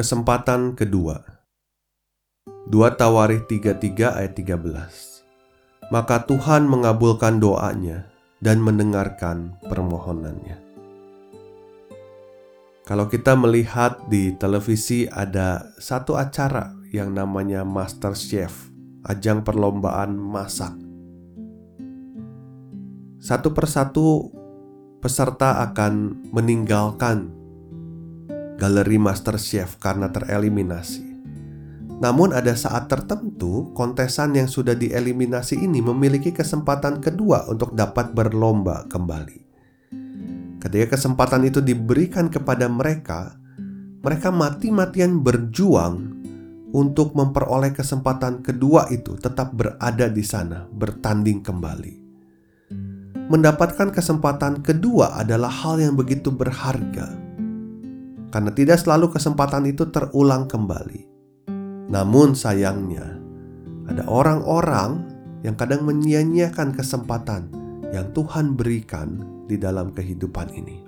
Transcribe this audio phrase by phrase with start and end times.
[0.00, 1.20] Kesempatan kedua.
[2.72, 8.08] 2 Tawarikh 33 ayat 13 Maka Tuhan mengabulkan doanya
[8.40, 10.56] dan mendengarkan permohonannya.
[12.88, 18.72] Kalau kita melihat di televisi ada satu acara yang namanya Master Chef
[19.04, 20.80] Ajang perlombaan masak.
[23.20, 24.32] Satu persatu
[25.04, 27.39] peserta akan meninggalkan
[28.60, 31.08] galeri Master Chef karena tereliminasi.
[32.00, 38.84] Namun ada saat tertentu kontesan yang sudah dieliminasi ini memiliki kesempatan kedua untuk dapat berlomba
[38.88, 39.48] kembali.
[40.60, 43.36] Ketika kesempatan itu diberikan kepada mereka,
[44.04, 46.20] mereka mati-matian berjuang
[46.76, 51.94] untuk memperoleh kesempatan kedua itu tetap berada di sana, bertanding kembali.
[53.28, 57.29] Mendapatkan kesempatan kedua adalah hal yang begitu berharga
[58.30, 61.06] karena tidak selalu kesempatan itu terulang kembali.
[61.90, 63.18] Namun sayangnya,
[63.90, 65.10] ada orang-orang
[65.42, 67.50] yang kadang menyia-nyiakan kesempatan
[67.90, 69.18] yang Tuhan berikan
[69.50, 70.86] di dalam kehidupan ini.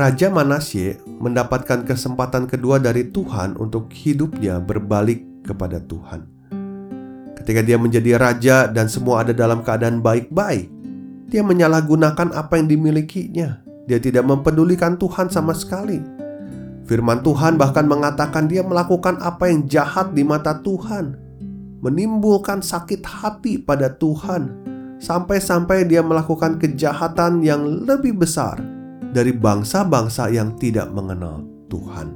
[0.00, 6.24] Raja Manasye mendapatkan kesempatan kedua dari Tuhan untuk hidupnya berbalik kepada Tuhan.
[7.36, 10.70] Ketika dia menjadi raja dan semua ada dalam keadaan baik-baik,
[11.28, 15.98] dia menyalahgunakan apa yang dimilikinya dia tidak mempedulikan Tuhan sama sekali.
[16.86, 21.18] Firman Tuhan bahkan mengatakan dia melakukan apa yang jahat di mata Tuhan,
[21.82, 24.54] menimbulkan sakit hati pada Tuhan,
[25.02, 28.62] sampai-sampai dia melakukan kejahatan yang lebih besar
[29.10, 32.14] dari bangsa-bangsa yang tidak mengenal Tuhan.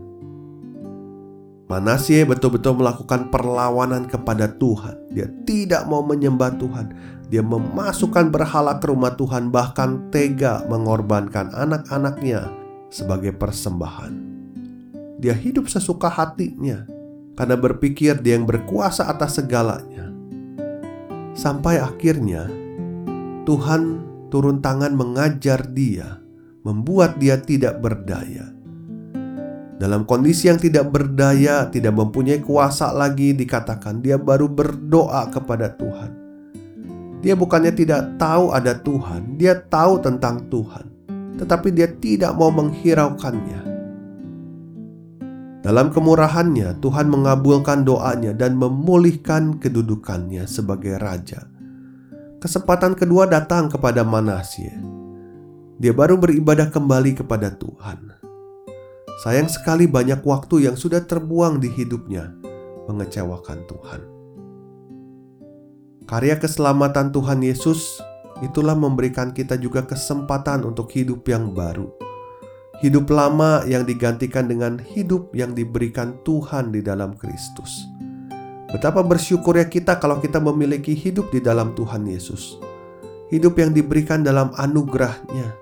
[1.66, 4.94] Manasye betul-betul melakukan perlawanan kepada Tuhan.
[5.10, 6.86] Dia tidak mau menyembah Tuhan.
[7.32, 12.52] Dia memasukkan berhala ke rumah Tuhan, bahkan tega mengorbankan anak-anaknya
[12.92, 14.12] sebagai persembahan.
[15.18, 16.84] Dia hidup sesuka hatinya
[17.34, 20.12] karena berpikir dia yang berkuasa atas segalanya.
[21.34, 22.46] Sampai akhirnya
[23.48, 23.82] Tuhan
[24.30, 26.22] turun tangan mengajar dia,
[26.62, 28.54] membuat dia tidak berdaya.
[29.74, 36.23] Dalam kondisi yang tidak berdaya, tidak mempunyai kuasa lagi, dikatakan dia baru berdoa kepada Tuhan.
[37.24, 40.92] Dia bukannya tidak tahu ada Tuhan, dia tahu tentang Tuhan,
[41.40, 43.64] tetapi dia tidak mau menghiraukannya.
[45.64, 51.48] Dalam kemurahannya, Tuhan mengabulkan doanya dan memulihkan kedudukannya sebagai raja.
[52.44, 54.76] Kesempatan kedua datang kepada Manasye.
[55.80, 58.20] Dia baru beribadah kembali kepada Tuhan.
[59.24, 62.36] Sayang sekali banyak waktu yang sudah terbuang di hidupnya
[62.84, 64.13] mengecewakan Tuhan.
[66.04, 67.96] Karya keselamatan Tuhan Yesus
[68.44, 71.88] itulah memberikan kita juga kesempatan untuk hidup yang baru.
[72.84, 77.88] Hidup lama yang digantikan dengan hidup yang diberikan Tuhan di dalam Kristus.
[78.68, 82.60] Betapa bersyukur ya kita kalau kita memiliki hidup di dalam Tuhan Yesus.
[83.32, 85.56] Hidup yang diberikan dalam anugerahnya.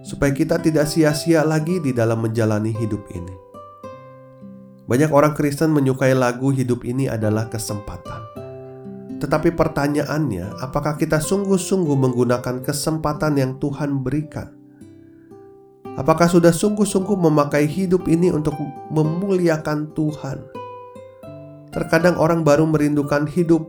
[0.00, 3.36] Supaya kita tidak sia-sia lagi di dalam menjalani hidup ini.
[4.88, 8.29] Banyak orang Kristen menyukai lagu hidup ini adalah kesempatan.
[9.20, 14.56] Tetapi pertanyaannya, apakah kita sungguh-sungguh menggunakan kesempatan yang Tuhan berikan?
[16.00, 18.56] Apakah sudah sungguh-sungguh memakai hidup ini untuk
[18.88, 20.40] memuliakan Tuhan?
[21.68, 23.68] Terkadang orang baru merindukan hidup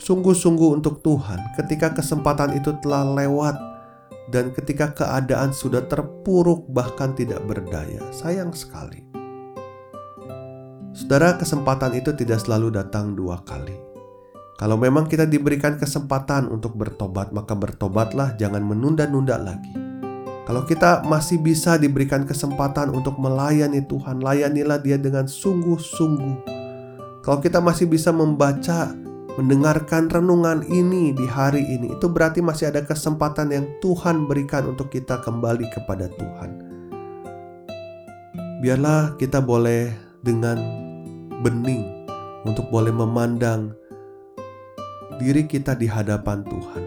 [0.00, 3.60] sungguh-sungguh untuk Tuhan ketika kesempatan itu telah lewat
[4.32, 8.00] dan ketika keadaan sudah terpuruk bahkan tidak berdaya.
[8.14, 9.04] Sayang sekali.
[10.96, 13.89] Saudara, kesempatan itu tidak selalu datang dua kali.
[14.60, 19.72] Kalau memang kita diberikan kesempatan untuk bertobat, maka bertobatlah, jangan menunda-nunda lagi.
[20.44, 26.44] Kalau kita masih bisa diberikan kesempatan untuk melayani Tuhan, layanilah Dia dengan sungguh-sungguh.
[27.24, 28.92] Kalau kita masih bisa membaca,
[29.40, 34.92] mendengarkan renungan ini di hari ini, itu berarti masih ada kesempatan yang Tuhan berikan untuk
[34.92, 36.50] kita kembali kepada Tuhan.
[38.60, 39.88] Biarlah kita boleh
[40.20, 40.60] dengan
[41.40, 42.04] bening
[42.44, 43.79] untuk boleh memandang
[45.18, 46.84] diri kita di hadapan Tuhan.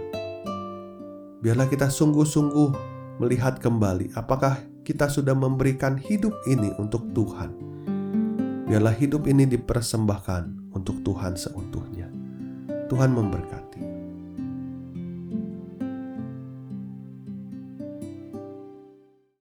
[1.43, 2.69] Biarlah kita sungguh-sungguh
[3.19, 7.51] melihat kembali apakah kita sudah memberikan hidup ini untuk Tuhan.
[8.67, 12.07] Biarlah hidup ini dipersembahkan untuk Tuhan seutuhnya.
[12.87, 13.62] Tuhan memberkati.